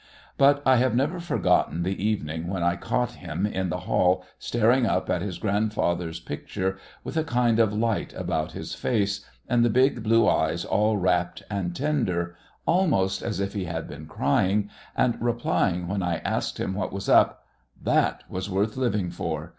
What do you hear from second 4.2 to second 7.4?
staring up at his grandfather's picture, with a